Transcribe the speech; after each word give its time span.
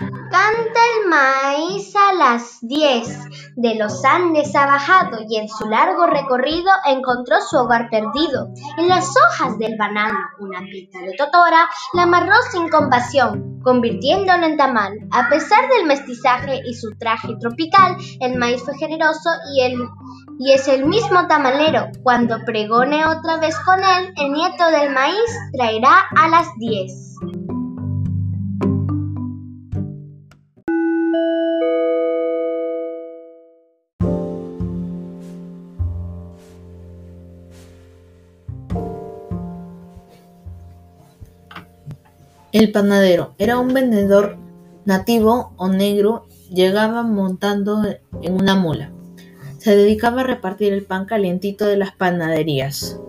el 0.00 1.08
maíz 1.08 1.94
a 1.94 2.14
las 2.14 2.58
diez 2.62 3.08
de 3.56 3.74
los 3.76 4.04
Andes 4.04 4.54
ha 4.56 4.66
bajado 4.66 5.18
y 5.28 5.36
en 5.36 5.48
su 5.48 5.66
largo 5.68 6.06
recorrido 6.06 6.70
encontró 6.86 7.36
su 7.40 7.56
hogar 7.56 7.88
perdido. 7.90 8.48
En 8.78 8.88
las 8.88 9.14
hojas 9.16 9.58
del 9.58 9.76
banano, 9.78 10.18
una 10.40 10.60
pita 10.60 10.98
de 10.98 11.14
totora 11.16 11.68
la 11.92 12.02
amarró 12.04 12.34
sin 12.50 12.68
compasión, 12.68 13.60
convirtiéndolo 13.62 14.46
en 14.46 14.56
tamal. 14.56 14.92
A 15.12 15.28
pesar 15.28 15.68
del 15.68 15.86
mestizaje 15.86 16.60
y 16.64 16.74
su 16.74 16.96
traje 16.98 17.36
tropical, 17.40 17.96
el 18.20 18.36
maíz 18.36 18.62
fue 18.64 18.76
generoso 18.76 19.30
y, 19.54 19.62
el, 19.62 19.78
y 20.38 20.52
es 20.52 20.66
el 20.68 20.86
mismo 20.86 21.26
tamalero. 21.28 21.88
Cuando 22.02 22.44
pregone 22.44 23.06
otra 23.06 23.36
vez 23.38 23.56
con 23.60 23.78
él, 23.78 24.12
el 24.16 24.32
nieto 24.32 24.66
del 24.70 24.92
maíz 24.92 25.38
traerá 25.52 26.04
a 26.16 26.28
las 26.28 26.48
diez. 26.58 27.14
El 42.54 42.70
panadero 42.70 43.34
era 43.38 43.58
un 43.58 43.74
vendedor 43.74 44.36
nativo 44.84 45.54
o 45.56 45.66
negro, 45.66 46.24
llegaba 46.52 47.02
montando 47.02 47.82
en 48.22 48.32
una 48.32 48.54
mula. 48.54 48.92
Se 49.58 49.74
dedicaba 49.74 50.20
a 50.20 50.24
repartir 50.24 50.72
el 50.72 50.84
pan 50.84 51.04
calientito 51.04 51.66
de 51.66 51.76
las 51.76 51.96
panaderías. 51.96 53.00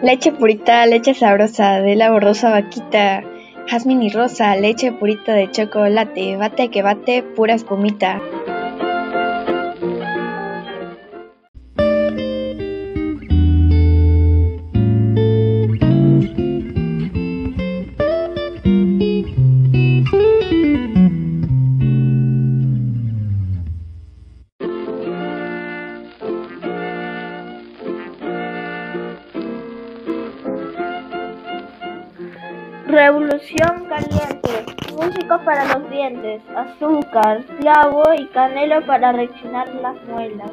Leche 0.00 0.30
purita, 0.30 0.86
leche 0.86 1.12
sabrosa, 1.12 1.80
de 1.80 1.96
la 1.96 2.10
borrosa 2.10 2.50
vaquita, 2.50 3.24
jazmín 3.66 4.00
y 4.00 4.10
rosa, 4.10 4.54
leche 4.54 4.92
purita 4.92 5.32
de 5.32 5.50
chocolate, 5.50 6.36
bate 6.36 6.68
que 6.68 6.82
bate, 6.82 7.24
pura 7.24 7.54
espumita. 7.54 8.20
Revolución 32.88 33.84
caliente, 33.86 34.64
música 34.96 35.44
para 35.44 35.78
los 35.78 35.90
dientes, 35.90 36.40
azúcar, 36.56 37.44
clavo 37.60 38.02
y 38.18 38.26
canelo 38.28 38.84
para 38.86 39.12
rechinar 39.12 39.68
las 39.74 39.94
muelas. 40.08 40.50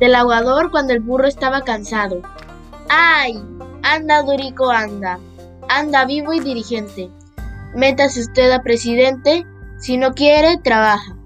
Del 0.00 0.16
aguador 0.16 0.72
cuando 0.72 0.94
el 0.94 0.98
burro 0.98 1.28
estaba 1.28 1.62
cansado. 1.62 2.22
¡Ay! 2.88 3.40
Anda, 3.82 4.22
Durico, 4.22 4.70
anda. 4.70 5.18
Anda 5.68 6.04
vivo 6.04 6.32
y 6.32 6.40
dirigente. 6.40 7.10
Métase 7.74 8.20
usted 8.20 8.50
a 8.50 8.62
presidente. 8.62 9.46
Si 9.78 9.96
no 9.96 10.12
quiere, 10.14 10.58
trabaja. 10.58 11.16